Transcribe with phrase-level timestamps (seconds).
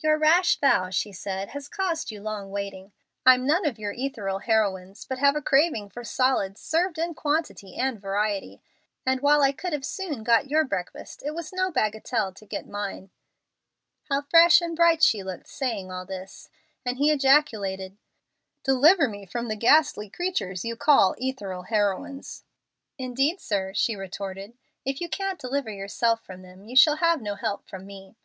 [0.00, 2.90] "Your rash vow," she said, "has caused you long waiting.
[3.24, 7.76] I'm none of your ethereal heroines, but have a craving for solids served in quantity
[7.76, 8.60] and variety.
[9.06, 12.66] And while I could have soon got your breakfast it was no bagatelle to get
[12.66, 13.10] mine."
[14.08, 16.48] How fresh and bright she looked saying all this!
[16.84, 17.96] and he ejaculated,
[18.64, 22.42] "Deliver me from the ghastly creatures you call 'ethereal heroines.'"
[22.98, 27.36] "Indeed, sir," she retorted, "if you can't deliver yourself from them you shall have no
[27.36, 28.16] help from me.